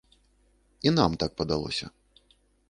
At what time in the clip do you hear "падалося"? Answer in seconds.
1.43-1.91